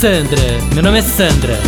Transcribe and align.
Sandra, 0.00 0.42
meu 0.74 0.82
nome 0.82 0.98
é 0.98 1.02
Sandra. 1.02 1.58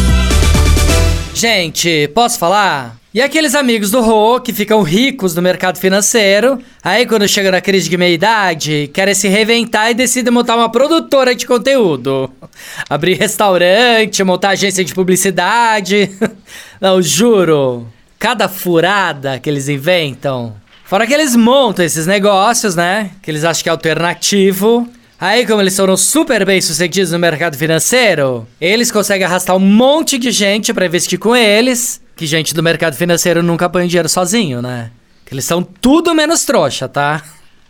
Gente, 1.33 2.09
posso 2.09 2.39
falar? 2.39 2.99
E 3.15 3.23
aqueles 3.23 3.55
amigos 3.55 3.91
do 3.91 4.03
Rô 4.03 4.39
que 4.39 4.53
ficam 4.53 4.83
ricos 4.83 5.35
no 5.35 5.41
mercado 5.41 5.79
financeiro, 5.79 6.59
aí 6.85 7.07
quando 7.07 7.27
chega 7.27 7.51
na 7.51 7.63
crise 7.63 7.89
de 7.89 7.97
meia-idade, 7.97 8.91
querem 8.93 9.15
se 9.15 9.29
reinventar 9.29 9.91
e 9.91 9.95
decidem 9.95 10.31
montar 10.31 10.57
uma 10.57 10.71
produtora 10.71 11.35
de 11.35 11.47
conteúdo. 11.47 12.31
Abrir 12.91 13.15
restaurante, 13.15 14.23
montar 14.23 14.51
agência 14.51 14.85
de 14.85 14.95
publicidade. 14.95 16.11
Não, 16.79 17.01
juro. 17.01 17.89
Cada 18.19 18.47
furada 18.47 19.39
que 19.39 19.49
eles 19.49 19.71
inventam. 19.71 20.55
Fora 20.85 21.07
que 21.07 21.15
eles 21.15 21.35
montam 21.35 21.83
esses 21.83 22.07
negócios, 22.07 22.77
né? 22.77 23.11
Que 23.23 23.31
eles 23.31 23.43
acham 23.43 23.63
que 23.63 23.69
é 23.71 23.73
alternativo. 23.73 24.87
Aí, 25.21 25.45
como 25.45 25.61
eles 25.61 25.77
foram 25.77 25.97
super 25.97 26.47
bem 26.47 26.61
sucedidos 26.61 27.11
no 27.11 27.19
mercado 27.19 27.57
financeiro, 27.57 28.47
eles 28.61 28.93
conseguem 28.93 29.27
arrastar 29.27 29.57
um 29.57 29.61
monte 29.61 30.17
de 30.17 30.31
gente 30.31 30.73
para 30.73 30.87
investir 30.87 31.19
com 31.19 31.35
eles. 31.35 32.01
Que 32.15 32.25
gente 32.25 32.55
do 32.55 32.63
mercado 32.63 32.95
financeiro 32.95 33.43
nunca 33.43 33.69
põe 33.69 33.89
dinheiro 33.89 34.09
sozinho, 34.09 34.63
né? 34.63 34.93
Que 35.27 35.35
eles 35.35 35.45
são 35.45 35.61
tudo 35.61 36.15
menos 36.15 36.45
trouxa, 36.45 36.89
tá? 36.89 37.23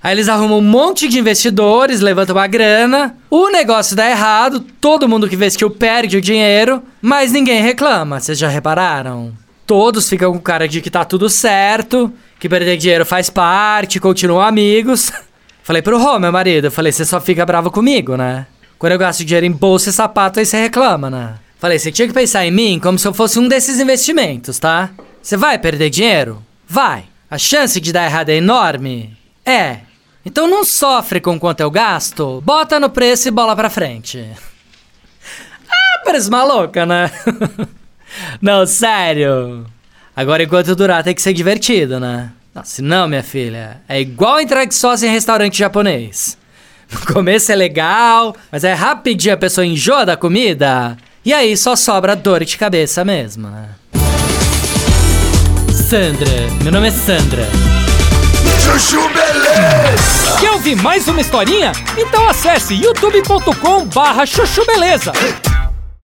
Aí 0.02 0.14
eles 0.14 0.28
arrumam 0.28 0.58
um 0.58 0.62
monte 0.62 1.08
de 1.08 1.18
investidores, 1.18 2.00
levantam 2.00 2.36
uma 2.36 2.46
grana, 2.46 3.16
o 3.30 3.48
negócio 3.48 3.96
dá 3.96 4.08
errado, 4.08 4.60
todo 4.80 5.08
mundo 5.08 5.28
que 5.28 5.34
investiu 5.34 5.70
perde 5.70 6.18
o 6.18 6.20
dinheiro, 6.20 6.82
mas 7.02 7.32
ninguém 7.32 7.62
reclama, 7.62 8.20
vocês 8.20 8.38
já 8.38 8.48
repararam? 8.48 9.32
Todos 9.66 10.08
ficam 10.08 10.32
com 10.32 10.38
cara 10.38 10.68
de 10.68 10.80
que 10.80 10.90
tá 10.90 11.04
tudo 11.04 11.28
certo, 11.28 12.12
que 12.38 12.48
perder 12.48 12.76
dinheiro 12.76 13.04
faz 13.04 13.28
parte, 13.28 13.98
continuam 13.98 14.40
amigos. 14.40 15.10
Falei 15.68 15.82
pro 15.82 15.98
Rô, 15.98 16.18
meu 16.18 16.32
marido, 16.32 16.70
falei, 16.70 16.90
você 16.90 17.04
só 17.04 17.20
fica 17.20 17.44
bravo 17.44 17.70
comigo, 17.70 18.16
né? 18.16 18.46
Quando 18.78 18.92
eu 18.94 18.98
gasto 18.98 19.22
dinheiro 19.22 19.44
em 19.44 19.52
bolsa 19.52 19.90
e 19.90 19.92
sapato, 19.92 20.40
aí 20.40 20.46
você 20.46 20.58
reclama, 20.62 21.10
né? 21.10 21.34
Falei, 21.58 21.78
você 21.78 21.92
tinha 21.92 22.08
que 22.08 22.14
pensar 22.14 22.46
em 22.46 22.50
mim 22.50 22.80
como 22.82 22.98
se 22.98 23.06
eu 23.06 23.12
fosse 23.12 23.38
um 23.38 23.46
desses 23.46 23.78
investimentos, 23.78 24.58
tá? 24.58 24.88
Você 25.20 25.36
vai 25.36 25.58
perder 25.58 25.90
dinheiro? 25.90 26.42
Vai. 26.66 27.04
A 27.30 27.36
chance 27.36 27.78
de 27.82 27.92
dar 27.92 28.06
errado 28.06 28.30
é 28.30 28.36
enorme? 28.36 29.14
É. 29.44 29.80
Então 30.24 30.48
não 30.48 30.64
sofre 30.64 31.20
com 31.20 31.38
quanto 31.38 31.60
eu 31.60 31.70
gasto, 31.70 32.40
bota 32.40 32.80
no 32.80 32.88
preço 32.88 33.28
e 33.28 33.30
bola 33.30 33.54
pra 33.54 33.68
frente. 33.68 34.24
Ah, 35.70 36.00
parece 36.02 36.30
maluca, 36.30 36.86
né? 36.86 37.10
não, 38.40 38.64
sério. 38.64 39.66
Agora, 40.16 40.42
enquanto 40.42 40.74
durar, 40.74 41.04
tem 41.04 41.14
que 41.14 41.20
ser 41.20 41.34
divertido, 41.34 42.00
né? 42.00 42.32
Se 42.64 42.82
não, 42.82 43.08
minha 43.08 43.22
filha, 43.22 43.80
é 43.88 44.00
igual 44.00 44.40
entrar 44.40 44.64
de 44.64 44.74
sócio 44.74 45.06
em 45.06 45.12
restaurante 45.12 45.58
japonês. 45.58 46.36
No 46.90 47.14
começo 47.14 47.52
é 47.52 47.54
legal, 47.54 48.34
mas 48.50 48.64
é 48.64 48.72
rapidinho 48.72 49.34
a 49.34 49.36
pessoa 49.36 49.66
enjoa 49.66 50.06
da 50.06 50.16
comida. 50.16 50.96
E 51.24 51.32
aí 51.34 51.56
só 51.56 51.76
sobra 51.76 52.16
dor 52.16 52.44
de 52.44 52.56
cabeça 52.56 53.04
mesmo, 53.04 53.48
né? 53.48 53.68
Sandra, 55.70 56.30
meu 56.62 56.72
nome 56.72 56.88
é 56.88 56.90
Sandra. 56.90 57.46
Chuchu 58.62 59.00
Beleza! 59.08 60.38
Quer 60.40 60.50
ouvir 60.52 60.76
mais 60.76 61.08
uma 61.08 61.20
historinha? 61.20 61.72
Então 61.96 62.28
acesse 62.28 62.74
youtube.com 62.74 63.86
barra 63.86 64.24
chuchu 64.26 64.64
beleza. 64.66 65.12